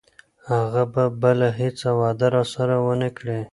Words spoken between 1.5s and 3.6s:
هیڅ وعده راسره ونه کړي.